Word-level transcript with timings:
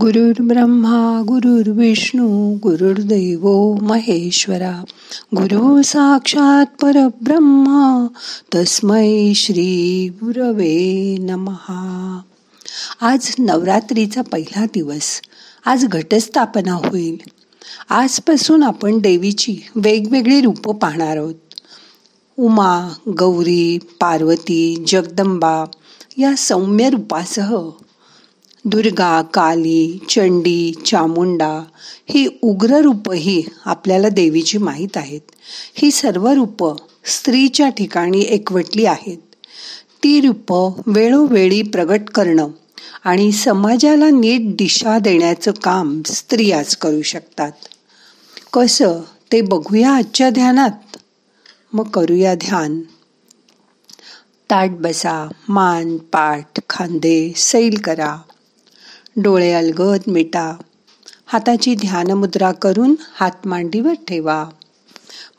गुरुर् 0.00 0.46
ब्रह्मा 0.46 1.22
गुरुर्विष्णू 1.26 2.54
गुरुर्दैव 2.62 3.72
महेश्वरा. 3.82 4.84
गुरु 5.36 5.82
साक्षात 5.82 6.66
परब्रह्मा 6.82 8.06
तस्मै 8.54 9.32
श्री 9.34 10.08
गुरवे 10.08 11.16
नमहा. 11.18 12.20
आज 13.00 13.34
नवरात्रीचा 13.38 14.22
पहिला 14.22 14.64
दिवस. 14.64 15.20
आज 15.66 15.84
घटस्थापना 15.84 16.72
होईल. 16.72 17.16
आजपासून 17.90 18.62
आपण 18.62 18.98
देवीची 18.98 19.56
वेगवेगळी 19.74 20.40
रूपं 20.40 20.74
पाहणार 20.74 21.16
आहोत. 21.16 21.34
उमा 22.38 22.88
गौरी 23.08 23.78
पार्वती 24.00 24.84
जगदंबा 24.86 25.64
या 26.18 26.34
सौम्य 26.38 26.90
रूपासह 26.90 27.70
दुर्गा 28.70 29.22
काली 29.22 29.98
चंडी 30.08 30.72
चामुंडा 30.86 31.64
ही 32.08 32.28
उग्र 32.42 32.80
रूपही 32.80 33.42
आपल्याला 33.64 34.08
देवीची 34.08 34.58
माहीत 34.58 34.96
आहेत. 34.96 35.20
ही 35.74 35.90
सर्व 35.90 36.28
रूपं 36.28 36.74
स्त्रीच्या 37.04 37.68
ठिकाणी 37.68 38.20
एकवटली 38.20 38.84
आहेत. 38.84 39.18
ती 40.02 40.20
रूपं 40.20 40.70
वेळोवेळी 40.86 41.62
प्रगट 41.62 42.00
करणं 42.14 42.48
आणि 43.04 43.32
समाजाला 43.32 44.10
नीट 44.10 44.56
दिशा 44.56 44.98
देण्याचं 44.98 45.50
काम 45.52 46.02
स्त्रियाच 46.06 46.76
करू 46.76 47.02
शकतात. 47.02 47.52
कसं? 48.52 49.00
ते 49.32 49.40
बघूया 49.40 49.90
आजच्या 49.90 50.30
ध्यानात. 50.30 50.96
मग 51.72 51.88
करूया 51.88 52.34
ध्यान. 52.34 52.80
ताट 54.50 54.70
बसा 54.70 55.28
मान 55.48 55.96
पाठ 55.96 56.60
खांदे 56.70 57.32
सैल 57.36 57.78
करा. 57.84 58.18
डोळे 59.16 59.52
अलगद 59.52 60.00
मिटा. 60.06 60.56
हाताची 61.26 61.74
ध्यानमुद्रा 61.74 62.52
करून 62.52 62.94
हात 63.14 63.46
मांडीवर 63.46 63.92
ठेवा. 63.92 64.48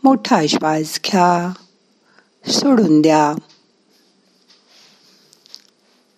मोठा 0.03 0.41
श्वास 0.49 0.99
घ्या. 1.05 1.53
सोडून 2.51 3.01
द्या. 3.01 3.33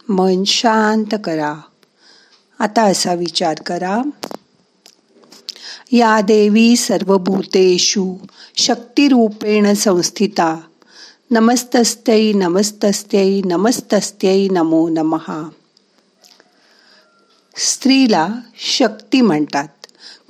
मन 0.10 0.44
शांत 0.44 1.16
करा. 1.24 1.56
आता 2.60 2.82
असा 2.82 3.14
विचार 3.14 3.56
करा. 3.66 4.02
या 5.92 6.22
देवी 6.22 6.76
सर्वभूतेषु 6.76 8.16
शक्तिरूपेण 8.58 9.74
संस्थिता. 9.74 10.60
नमस्तस्त्यै 11.32 12.34
नमस्तस्त्यै 12.34 13.42
नमस्तस्त्यै 13.42 14.48
नमो 14.48 14.90
नमः. 14.90 15.50
स्त्रीला 17.56 18.30
शक्ती 18.60 19.22
म्हणतात. 19.22 19.68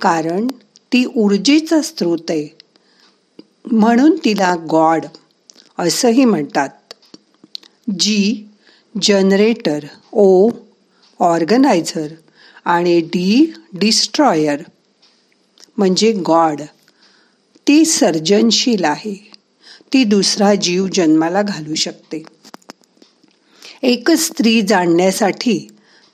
कारण 0.00 0.46
ती 0.92 1.04
ऊर्जेचा 1.16 1.82
स्रोत 1.82 2.30
आहे. 2.30 2.48
म्हणून 3.72 4.16
तिला 4.24 4.56
गॉड 4.70 5.04
असंही 5.78 6.24
म्हणतात. 6.24 6.68
जी 8.00 8.48
जनरेटर 9.02 9.84
ओ 10.12 10.50
ऑर्गनायझर 11.18 12.08
आणि 12.64 13.00
डी 13.00 13.52
डिस्ट्रॉयर 13.72 14.62
म्हणजे 15.76 16.12
गॉड. 16.12 16.60
ती 17.68 17.84
सर्जनशील 17.84 18.84
आहे. 18.84 19.30
ती 19.92 20.04
दुसरा 20.04 20.54
जीव 20.54 20.86
जन्माला 20.94 21.42
घालू 21.42 21.74
शकते. 21.74 22.22
एकच 23.82 24.18
स्त्री 24.18 24.62
जाणण्यासाठी 24.62 25.68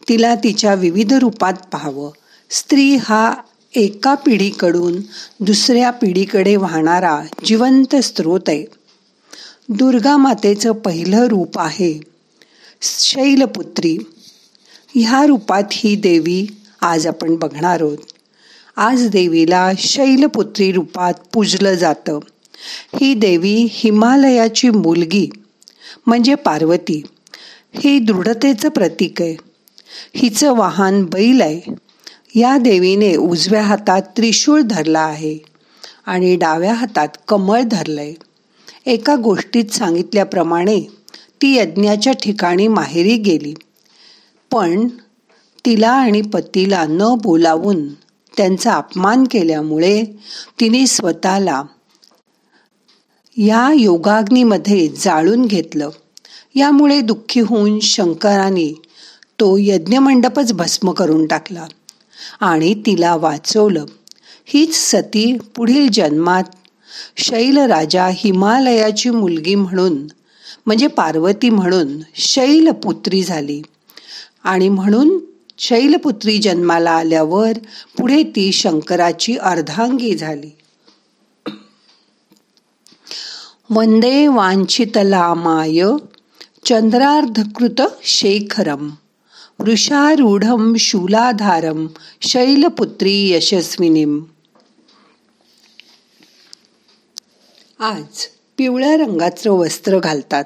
तिला 0.09 0.35
तिच्या 0.35 0.75
विविध 0.75 1.13
रूपात 1.13 1.53
पाहावं. 1.73 2.11
स्त्री 2.51 2.97
हा 2.97 3.35
एका 3.75 4.15
पिढीकडून 4.15 5.01
दुसऱ्या 5.41 5.91
पिढीकडे 5.91 6.57
वाहणारा 6.57 7.21
जिवंत 7.45 7.97
स्रोत 7.97 8.41
आहे. 8.49 8.65
दुर्गा 9.69 10.17
मातेचं 10.17 10.73
पहिलं 10.73 11.27
रूप 11.27 11.59
आहे 11.59 12.01
शैलपुत्री. 12.83 13.99
ह्या 14.95 15.27
रूपात 15.27 15.63
ही 15.71 15.97
देवी 15.97 16.47
आज 16.81 17.07
आपण 17.07 17.37
बघणार 17.37 17.81
आहोत. 17.81 17.99
आज 18.77 19.09
देवीला 19.09 19.71
शैलपुत्री 19.79 20.73
रूपात 20.73 21.15
पूजलं 21.33 21.75
जातं. 21.75 22.19
ही 23.01 23.15
देवी 23.15 23.67
हिमालयाची 23.71 24.71
मुलगी 24.71 25.31
म्हणजे 26.07 26.35
पार्वती. 26.35 27.03
ही 27.75 27.99
दृढतेचं 27.99 28.69
प्रतीक 28.69 29.23
आहे. 29.23 29.48
हिचं 30.15 30.57
वाहन 30.57 31.05
बैल 31.05 31.41
आहे. 31.41 31.75
या 32.35 32.59
देवीने 32.59 33.17
उजव्या 33.17 33.63
हातात 33.63 34.03
त्रिशूळ 34.17 34.61
धरला 34.61 35.01
आहे 35.01 35.39
आणि 36.07 36.37
डाव्या 36.37 36.75
हातात 36.75 37.09
कमळ 37.29 37.63
धरलंय. 37.63 38.15
एका 38.87 39.17
गोष्टीत 39.17 39.65
सांगितल्याप्रमाणे 39.65 40.81
ती 41.43 41.57
यज्ञाच्या 41.57 42.13
ठिकाणी 42.13 42.69
माहेरी 42.69 43.17
गेली. 43.17 43.55
पण 44.51 44.89
तिला 45.67 45.91
आणि 45.91 46.21
पतीला 46.21 46.85
न 46.89 47.15
बोलावून 47.23 47.89
त्यांचा 48.37 48.73
अपमान 48.75 49.25
केल्यामुळे 49.31 50.05
तिने 50.61 50.87
स्वतःला 50.87 51.63
या 53.37 53.73
योगाग्नीमध्ये 53.73 54.89
जाळून 54.89 55.45
घेतलं. 55.45 55.91
यामुळे 56.55 57.01
दुःखी 57.01 57.41
होऊन 57.41 57.79
शंकराने 57.81 58.83
तो 59.41 59.57
यज्ञमंडपच 59.61 60.53
भस्म 60.53 60.93
करून 60.93 61.27
टाकला 61.27 61.67
आणि 62.41 62.75
तिला 62.75 63.17
वाचवलं. 63.17 63.85
हीच 64.47 64.91
सती 64.91 65.39
पुढील 65.57 65.89
जन्मात 65.93 66.45
शैलराजा 67.17 68.07
हिमालयाची 68.07 69.11
मुलगी 69.11 69.55
म्हणून 69.55 70.07
म्हणजे 70.67 70.87
पार्वती 70.87 71.51
म्हणून 71.51 72.01
शैलपुत्री 72.15 73.23
झाली. 73.23 73.63
आणि 74.45 74.69
म्हणून 74.69 75.19
शैलपुत्री 75.59 76.39
जन्माला 76.39 76.91
आल्यावर 76.91 77.53
पुढे 77.99 78.23
ती 78.23 78.53
शंकराची 78.53 79.37
अर्धांगी 79.37 80.17
झाली. 80.17 80.51
वंदे 83.71 84.27
वांछितलामाय 84.27 85.83
चंद्रार्धकृत 86.65 87.83
शेखरम. 88.03 88.91
वृषारूढम 89.61 90.75
शूलाधारम 90.79 91.87
शैलपुत्री 92.23 93.31
यशस्विनीम। 93.31 94.23
आज 97.81 98.27
पिवळ्या 98.59 98.97
रंगाचं 98.97 99.51
वस्त्र 99.51 99.99
घालतात. 99.99 100.45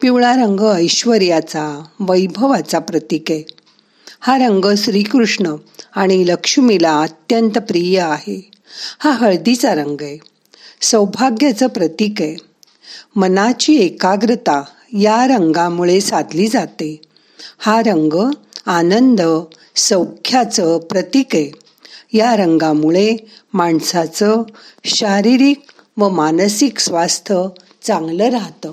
पिवळा 0.00 0.32
रंग 0.32 0.60
ऐश्वर्याचा 0.60 1.84
वैभवाचा 2.00 2.78
प्रतीक 2.78 3.30
आहे. 3.30 3.42
हा 4.20 4.38
रंग 4.38 4.64
श्रीकृष्ण 4.76 5.54
आणि 5.94 6.26
लक्ष्मीला 6.26 7.00
अत्यंत 7.00 7.58
प्रिय 7.58 8.00
आहे. 8.00 8.50
हा 8.98 9.10
हळदीचा 9.10 9.74
रंग 9.74 10.02
आहे. 10.02 10.18
सौभाग्याचं 10.80 11.66
प्रतीक 11.66 12.22
आहे. 12.22 12.36
मनाची 13.16 13.76
एकाग्रता 13.76 14.62
या 14.92 15.26
रंगामुळे 15.26 16.00
साधली 16.00 16.48
जाते. 16.48 17.05
हा 17.58 17.80
रंग 17.80 18.32
आनंद 18.66 19.20
सौख्याचं 19.76 20.78
प्रतीक 20.78 21.26
आहे. 21.34 21.50
या 22.12 22.36
रंगामुळे 22.36 23.16
माणसाचं 23.54 24.42
शारीरिक 24.84 25.60
व 25.96 26.08
मानसिक 26.08 26.78
स्वास्थ्य 26.78 27.42
चांगलं 27.82 28.30
राहतं. 28.30 28.72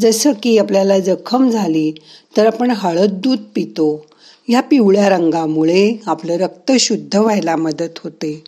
जसं 0.00 0.32
की 0.42 0.58
आपल्याला 0.58 0.98
जखम 0.98 1.50
झाली 1.50 1.92
तर 2.36 2.46
आपण 2.46 2.70
हळद 2.70 3.10
दूध 3.10 3.38
पितो. 3.54 4.06
ह्या 4.48 4.60
पिवळ्या 4.60 5.08
रंगामुळे 5.08 6.02
आपलं 6.06 6.32
रक्त 6.32 6.72
शुद्ध 6.80 7.16
व्हायला 7.16 7.56
मदत 7.56 7.98
होते. 8.04 8.44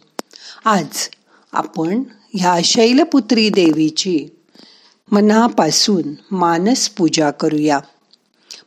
आज 0.64 1.08
आपण 1.52 2.02
ह्या 2.34 2.58
शैलपुत्री 2.64 3.48
देवीची 3.48 4.26
मनापासून 5.14 6.02
मानस 6.30 6.88
पूजा 6.88 7.30
करूया. 7.30 7.80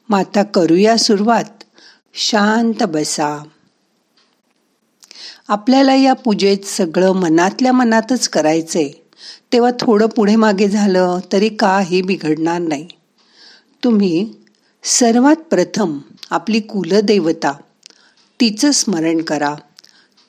माता 0.09 0.43
करूया 0.43 0.97
सुरुवात. 0.97 1.63
शांत 2.13 2.83
बसा. 2.83 3.43
आपल्याला 5.47 5.95
या 5.95 6.13
पूजेत 6.13 6.57
सगळं 6.65 7.11
मनातल्या 7.11 7.71
मनातच 7.71 8.29
करायचंय. 8.29 8.89
तेव्हा 9.53 9.71
थोडं 9.79 10.07
पुढे 10.07 10.35
मागे 10.35 10.69
झालं 10.69 11.19
तरी 11.31 11.49
काही 11.49 12.01
बिघडणार 12.01 12.59
नाही. 12.59 12.87
तुम्ही 13.83 14.33
सर्वात 14.83 15.35
प्रथम 15.35 15.97
आपली 16.29 16.59
कुलदेवता 16.59 17.51
तिचं 18.41 18.71
स्मरण 18.71 19.21
करा. 19.21 19.55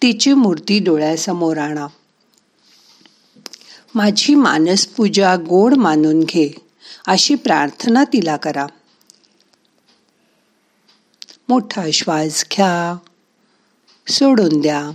तिची 0.03 0.32
मूर्ती 0.32 0.79
डोळ्यासमोर 0.79 1.56
आणा. 1.56 1.87
माझी 3.94 4.35
मानसपूजा 4.35 5.37
गोड 5.37 5.75
मानून 5.75 6.20
घे. 6.20 6.55
अशी 7.06 7.35
प्रार्थना 7.35 8.05
तिला 8.05 8.37
करा. 8.37 8.67
मोठा 11.49 11.90
श्वास 11.93 12.44
घ्या. 12.52 12.96
सोडून 14.12 14.61
द्या. 14.61 14.90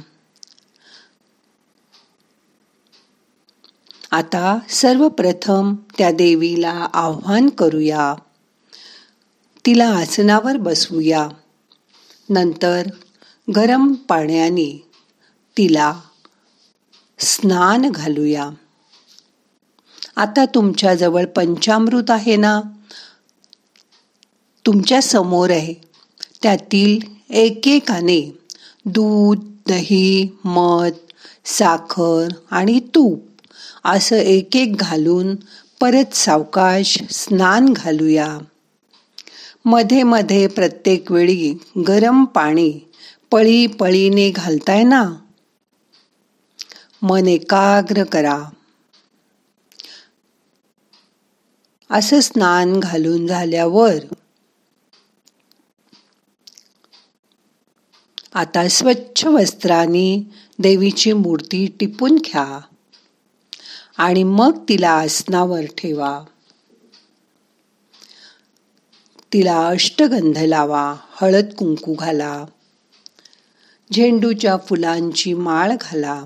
आता 4.12 4.60
सर्वप्रथम 4.70 5.76
त्या 5.98 6.12
देवीला 6.12 6.88
आव्हान 6.94 7.50
करूया. 7.50 8.16
तिला 9.66 9.88
आसनावर 9.88 10.58
बसवूया. 10.58 11.30
नंतर 12.30 12.88
गरम 13.56 13.94
पाण्याने 13.94 14.88
तिला 15.58 16.02
स्नान 17.20 17.92
घालूया. 17.92 18.50
आता 20.16 20.46
तुमच्याजवळ 20.46 21.26
पंचामृत 21.26 22.12
आहे 22.12 22.36
ना? 22.36 22.62
तुमच्यासमोर 24.66 25.50
आहे. 25.50 25.74
त्यातील 26.44 27.00
एकेकाने 27.30 28.38
दूध 28.86 29.40
दही 29.68 30.38
मध 30.44 30.92
साखर 31.46 32.28
आणि 32.52 32.80
तूप 32.80 33.20
असं 33.86 34.16
एक 34.16 34.56
एक 34.56 34.76
घालून 34.76 35.36
परत 35.82 36.16
सावकाश 36.16 37.04
स्नान 37.12 37.66
घालूया. 37.70 38.38
मध्ये 39.66 40.04
मध्ये 40.04 40.48
प्रत्येक 40.48 41.12
वेळी 41.12 41.58
गरम 41.88 42.26
पाणी 42.26 42.80
पळी 43.32 43.68
पळीने 43.68 44.30
घालताय 44.30 44.84
ना? 44.84 45.14
मन 47.02 47.28
एकाग्र 47.28 48.04
करा. 48.04 48.44
असं 51.94 52.20
स्नान 52.20 52.80
घालून 52.80 53.28
झाल्यावर 53.28 53.96
आता 58.34 58.68
स्वच्छ 58.68 59.26
वस्त्राने 59.26 60.32
देवीची 60.60 61.14
मूर्ती 61.14 61.66
टिपून 61.80 62.16
घ्या 62.16 62.60
आणि 63.98 64.24
मग 64.24 64.64
तिला 64.70 64.90
आसनावर 64.90 65.66
ठेवा. 65.78 66.24
तिला 69.34 69.68
अष्टगंध 69.68 70.38
लावा 70.38 70.96
हळद 71.12 71.54
कुंकू 71.58 71.94
घाला 71.94 72.46
झेंडूच्या 73.94 74.58
फुलांची 74.58 75.34
माळ 75.34 75.72
घाला. 75.82 76.24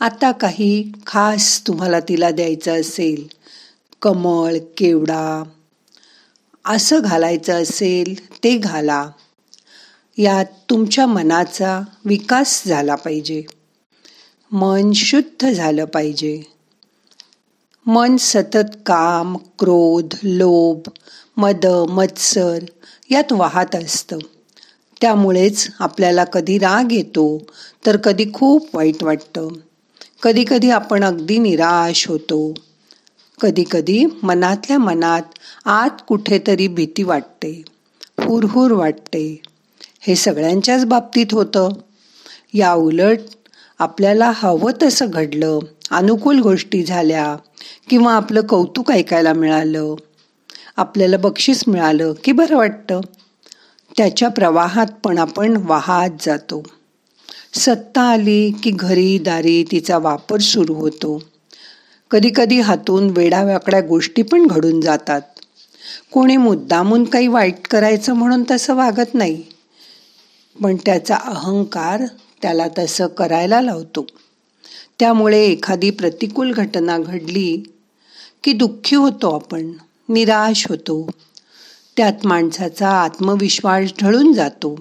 आता 0.00 0.32
काही 0.32 0.92
खास 1.06 1.66
तुम्हाला 1.66 2.00
तिला 2.00 2.30
द्यायचं 2.30 2.80
असेल 2.80 3.26
कमळ 4.02 4.56
केवडा 4.76 5.42
असं 6.64 7.00
घालायचं 7.00 7.62
असेल 7.62 8.34
ते 8.44 8.56
घाला. 8.56 9.10
यात 10.18 10.44
तुमच्या 10.70 11.06
मनाचा 11.06 11.80
विकास 12.04 12.62
झाला 12.66 12.94
पाहिजे. 12.94 13.42
मन 14.52 14.92
शुद्ध 14.92 15.50
झालं 15.50 15.84
पाहिजे. 15.84 16.42
मन 17.86 18.16
सतत 18.16 18.76
काम 18.86 19.36
क्रोध 19.58 20.14
लोभ 20.22 20.88
मद 21.36 21.66
मत्सर 21.66 22.58
यात 23.10 23.32
वाहत 23.32 23.74
असतं. 23.74 24.18
त्यामुळेच 25.00 25.68
आपल्याला 25.78 26.24
कधी 26.24 26.58
राग 26.58 26.92
येतो 26.92 27.42
तर 27.86 27.96
कधी 27.96 28.24
खूप 28.34 28.76
वाईट 28.76 29.04
वाटतं. 29.04 29.48
कधी 30.22 30.44
कधी 30.48 30.70
आपण 30.70 31.04
अगदी 31.04 31.38
निराश 31.38 32.08
होतो. 32.08 32.54
कधी 33.40 33.64
कधी 33.70 34.04
मनातल्या 34.22 34.78
मनात 34.78 35.22
आत 35.64 35.90
कुठेतरी 36.08 36.68
भीती 36.68 37.02
वाटते. 37.02 37.62
हुरहुर 38.20 38.70
वाटते. 38.70 39.42
हे 40.00 40.16
सगळ्यांच्याच 40.16 40.84
बाबतीत 40.86 41.26
होतं. 41.32 41.68
या 42.54 42.72
उलट 42.72 43.18
आपल्याला 43.78 44.32
हवं 44.34 44.72
तसं 44.82 45.06
घडलं 45.10 45.58
अनुकूल 45.90 46.40
गोष्टी 46.40 46.84
झाल्या 46.84 47.36
किंवा 47.90 48.14
आपलं 48.14 48.40
कौतुक 48.40 48.90
ऐकायला 48.90 49.32
मिळालं. 49.32 49.94
आपल्याला 50.76 51.16
बक्षीस 51.16 51.64
मिळालं 51.66 52.12
की 52.24 52.32
बरं 52.32 52.56
वाटतं. 52.56 53.00
त्याच्या 53.96 54.28
प्रवाहात 54.28 54.86
पण 55.04 55.18
आपण 55.18 55.56
वाहत 55.56 56.10
जातो. 56.20 56.62
सत्ता 57.54 58.02
आली 58.02 58.50
की 58.50 58.70
घरी 58.70 59.18
दारी 59.18 59.64
तिचा 59.70 59.98
वापर 59.98 60.40
सुरू 60.40 60.74
होतो. 60.74 61.22
कधीकधी 62.10 62.60
हातून 62.60 63.10
वेडाव्याकड्या 63.10 63.80
गोष्टी 63.80 64.22
पण 64.22 64.46
घडून 64.46 64.80
जातात. 64.80 65.20
कोणी 66.12 66.36
मुद्दामून 66.36 67.04
काही 67.04 67.26
वाईट 67.26 67.68
करायचं 67.68 68.12
म्हणून 68.12 68.44
तसं 68.50 68.74
वागत 68.74 69.14
नाही. 69.14 69.42
पण 70.62 70.76
त्याचा 70.76 71.16
अहंकार 71.16 72.02
त्याला 72.42 72.68
तसं 72.78 73.06
करायला 73.06 73.60
लावतो. 73.60 74.06
त्यामुळे 74.98 75.46
एखादी 75.46 75.90
प्रतिकूल 75.90 76.52
घटना 76.52 76.98
घडली 76.98 77.62
की 78.44 78.52
दुःखी 78.52 78.96
होतो 78.96 79.34
आपण 79.34 79.72
निराश 80.08 80.66
होतो. 80.68 81.10
त्यात 81.96 82.12
माणसाचा 82.24 82.88
आत्मविश्वास 82.88 83.90
ढळून 84.02 84.32
जातो. 84.32 84.80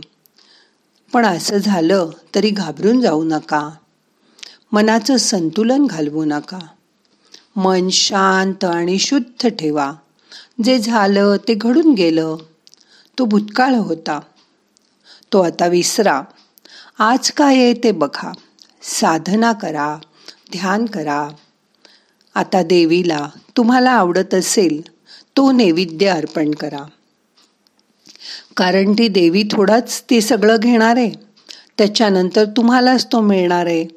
पण 1.13 1.25
असं 1.25 1.57
झालं 1.57 2.09
तरी 2.35 2.49
घाबरून 2.49 3.01
जाऊ 3.01 3.23
नका. 3.23 3.69
मनाचं 4.71 5.17
संतुलन 5.17 5.85
घालवू 5.85 6.25
नका. 6.25 6.59
मन 7.55 7.89
शांत 7.89 8.63
आणि 8.63 8.99
शुद्ध 8.99 9.47
ठेवा. 9.47 9.93
जे 10.63 10.79
झालं 10.79 11.35
ते 11.47 11.53
घडून 11.53 11.93
गेलं. 11.93 12.35
तो 13.19 13.25
भूतकाळ 13.25 13.75
होता. 13.75 14.19
तो 15.33 15.41
आता 15.41 15.67
विसरा. 15.67 16.21
आज 16.99 17.31
काय 17.31 17.55
आहे 17.55 17.73
ते 17.73 17.91
बघा. 17.91 18.31
साधना 18.81 19.53
करा. 19.53 19.97
ध्यान 20.51 20.85
करा. 20.85 21.29
आता 22.35 22.63
देवीला 22.63 23.29
तुम्हाला 23.57 23.91
आवडत 23.91 24.33
असेल 24.33 24.81
तो 25.37 25.51
नैवेद्य 25.51 26.07
अर्पण 26.07 26.51
करा. 26.51 26.85
कारण 28.57 28.93
ती 28.93 29.07
देवी 29.07 29.43
थोडाच 29.51 30.03
ते 30.09 30.21
सगळं 30.21 30.55
घेणार. 30.59 30.97
आहे 30.97 31.11
त्याच्यानंतर 31.77 32.45
तुम्हालाच 32.45 33.05
तो 33.05 33.21
मिळणार. 33.21 33.65
आहे 33.65 33.87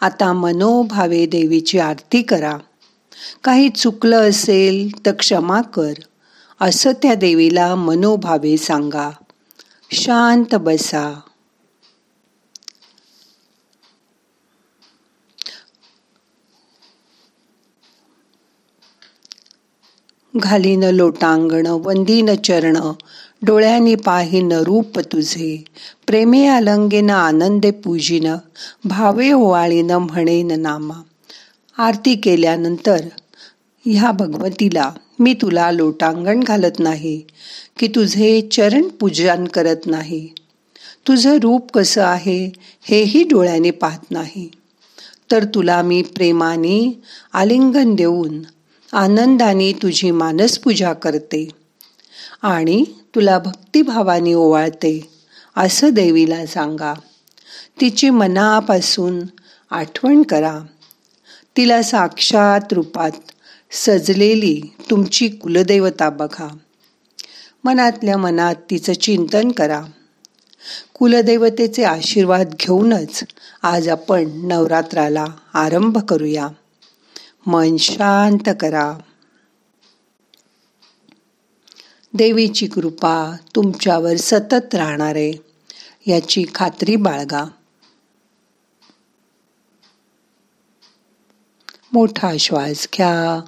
आता 0.00 0.32
मनोभावे 0.32 1.26
देवीची 1.26 1.78
आरती 1.78 2.22
करा. 2.22 2.56
काही 3.44 3.68
चुकलं 3.68 4.28
असेल 4.28 5.06
तर 5.06 5.12
क्षमा 5.12 5.60
कर. 5.60 5.92
असं 6.60 6.92
त्या 6.92 7.14
देवीला 7.14 7.74
मनोभावे 7.74 8.56
सांगा. 8.56 9.10
शांत 9.90 10.54
बसा. 10.54 11.20
घालीन 20.36 20.84
लोटांगण 20.84 21.66
वंदीन 21.66 22.34
चरण 22.34 22.76
डोळ्यांनी 23.46 23.94
पाहिन 23.94 24.52
रूप 24.52 24.98
तुझे. 24.98 25.64
प्रेमे 26.06 26.46
अलंगेन 26.46 27.10
आनंदे 27.10 27.70
पूजिन 27.70 28.34
भावे 28.84 29.32
ओवाळीन 29.32 29.90
म्हणेन 29.90 30.60
नामा. 30.60 30.94
आरती 31.78 32.14
केल्यानंतर 32.16 33.00
ह्या 33.86 34.12
भगवतीला 34.12 34.90
मी 35.18 35.34
तुला 35.34 35.70
लोटांगण 35.70 36.40
घालत 36.40 36.78
नाही 36.78 37.22
की 37.78 37.88
तुझे 37.88 38.48
चरण 38.52 38.88
पूजन 38.88 39.44
करत 39.44 39.86
नाही. 39.86 40.28
तुझं 41.08 41.38
रूप 41.38 41.72
कसं 41.72 42.02
आहे 42.02 42.52
हेही 42.82 43.24
डोळ्याने 43.24 43.70
पाहत 43.70 44.10
नाही. 44.10 44.50
तर 45.30 45.44
तुला 45.44 45.82
मी 45.82 46.02
प्रेमाने 46.02 47.02
आलिंगन 47.32 47.94
देऊन 47.94 48.42
आनंदाने 48.92 49.72
तुझी 49.72 50.10
मानसपूजा 50.10 50.92
करते. 50.92 51.48
आणि 52.42 52.84
तुला 53.14 53.38
भक्तिभावाने 53.38 54.34
ओवाळते. 54.34 55.08
असं 55.56 55.88
देवीला 55.88 56.46
सांगा. 56.46 56.94
तिची 57.80 58.10
मनापासून 58.10 59.20
आठवण 59.70 60.22
करा. 60.22 60.58
तिला 61.56 61.82
साक्षात 61.82 62.60
रूपात 62.72 63.10
सजलेली 63.70 64.60
तुमची 64.90 65.28
कुलदेवता 65.28 66.10
बघा. 66.10 66.56
मनातल्या 67.64 68.16
मनात 68.16 68.54
तिचं 68.70 68.92
चिंतन 68.92 69.50
करा. 69.50 69.82
कुलदेवतेचे 70.94 71.84
आशीर्वाद 71.84 72.54
घेऊनच 72.60 73.24
आज 73.62 73.88
आपण 73.88 74.24
नवरात्राला 74.34 75.26
आरंभ 75.54 75.98
करूया. 75.98 76.48
मन 77.46 77.76
शांत 77.76 78.50
करा. 78.60 78.98
देवीची 82.14 82.66
कृपा 82.66 83.36
तुमच्यावर 83.54 84.16
सतत 84.16 84.74
राहणार 84.74 85.14
आहे 85.14 85.32
याची 86.06 86.44
खात्री 86.54 86.96
बाळगा. 86.96 87.44
मोठा 91.92 92.36
श्वास 92.36 92.88
घ्या. 92.94 93.40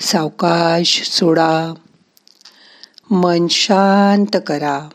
सावकाश 0.00 1.10
सोडा. 1.10 1.74
मन 3.10 3.46
शांत 3.48 4.36
करा. 4.46 4.88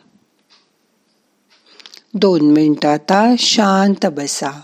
दोन 2.13 2.41
मिनिटाता 2.41 3.35
शांत 3.39 4.05
बसा. 4.05 4.61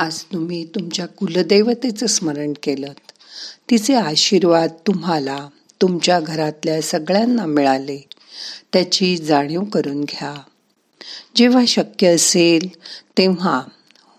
आज 0.00 0.22
तुम्ही 0.22 0.64
तुमच्या 0.64 1.06
कुलदेवतेचं 1.06 2.06
स्मरण 2.06 2.52
केलं 2.62 2.92
तिचे 3.70 3.94
आशीर्वाद 3.94 4.70
तुम्हाला 4.86 5.48
तुमच्या 5.82 6.20
घरातल्या 6.20 6.82
सगळ्यांना 6.82 7.46
मिळाले. 7.46 7.98
त्याची 8.72 9.16
जाणीव 9.16 9.62
करून 9.62 10.00
घ्या. 10.00 10.34
जेव्हा 11.36 11.64
शक्य 11.68 12.14
असेल 12.14 12.68
तेव्हा 13.18 13.62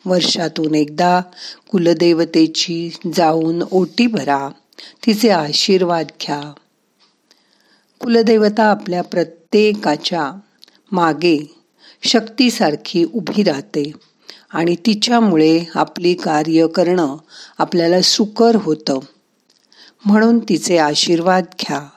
वर्षातून 0.05 0.75
एकदा 0.75 1.21
कुलदेवतेची 1.71 2.89
जाऊन 3.13 3.63
ओटी 3.71 4.07
भरा. 4.07 4.49
तिचे 5.05 5.29
आशीर्वाद 5.29 6.07
घ्या. 6.21 6.53
कुलदेवता 7.99 8.63
आपल्या 8.63 9.01
प्रत्येकाच्या 9.01 10.31
मागे 10.91 11.55
शक्तीसारखी 12.03 13.03
उभी 13.13 13.43
राहते. 13.43 14.10
आणि 14.53 14.75
तिच्यामुळे 14.75 15.63
आपली 15.75 16.13
कार्य 16.13 16.67
करणं 16.67 17.17
आपल्याला 17.57 18.01
सुकर 18.01 18.55
होतं. 18.55 18.99
म्हणून 20.05 20.39
तिचे 20.39 20.77
आशीर्वाद 20.77 21.45
घ्या. 21.59 21.89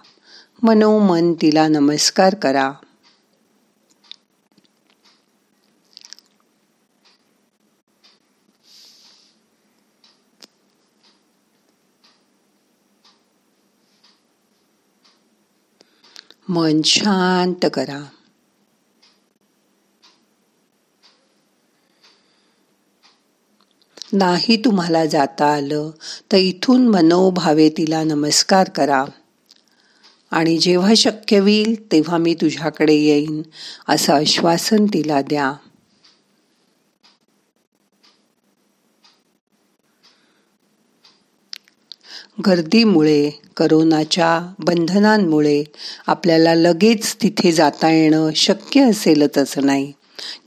मनोमन 0.63 1.33
तिला 1.33 1.69
नमस्कार 1.69 2.35
करा. 2.35 2.73
मन 16.49 16.83
शांत 16.83 17.67
करा. 17.75 18.05
नाही 24.15 24.57
तुम्हाला 24.57 25.07
जाता 25.07 25.47
आलं 25.47 25.91
तर 26.33 26.37
इथून 26.37 26.89
मनोभावे 26.89 27.69
तिला 27.69 28.05
नमस्कार 28.05 28.69
करा. 28.69 29.05
आणि 30.31 30.59
जेव्हा 30.59 30.93
शक्य 30.97 31.39
होईल 31.39 31.93
तेव्हा 31.93 32.19
मी 32.19 32.35
तुझ्याकडे 32.35 32.95
येईन 32.95 33.43
असं 33.89 34.13
आश्वासन 34.13 34.87
तिला 34.87 35.23
द्या. 35.23 35.53
गर्दीमुळे 42.47 43.31
करोनाच्या 43.57 44.53
बंधनांमुळे 44.59 45.65
आपल्याला 46.07 46.55
लगेच 46.55 47.17
तिथे 47.23 47.53
जाता 47.53 47.91
येणं 47.91 48.31
शक्य 48.37 48.91
असेलच 48.91 49.39
असं 49.39 49.67
नाही. 49.67 49.93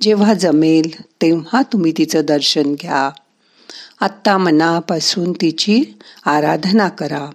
जेव्हा 0.01 0.33
जमेल 0.33 1.01
तेव्हा 1.01 1.61
तुम्ही 1.61 1.93
तिचं 1.97 2.21
दर्शन 2.25 2.75
घ्या. 2.81 3.09
आत्ता 4.01 4.37
मनापासून 4.37 5.31
तिची 5.31 5.83
आराधना 6.25 6.89
करा. 6.89 7.25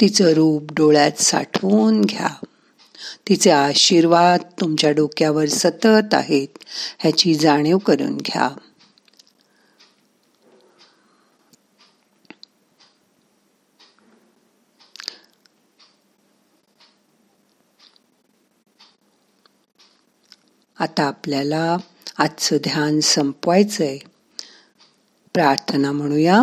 तिचं 0.00 0.32
रूप 0.32 0.72
डोळ्यात 0.72 1.20
साठवून 1.20 2.00
घ्या. 2.00 2.28
तिचे 3.30 3.50
आशीर्वाद 3.50 4.40
तुमच्या 4.60 4.90
डोक्यावर 4.90 5.46
सतत 5.46 6.14
आहेत 6.14 6.48
ह्याची 6.98 7.34
जाणीव 7.34 7.78
करून 7.78 8.16
घ्या. 8.16 8.48
आता 20.78 21.02
आपल्याला 21.02 21.76
आजचं 22.18 22.56
ध्यान 22.56 23.00
संपवायचंय. 23.00 23.98
प्रार्थना 25.34 25.92
म्हणूया. 25.92 26.42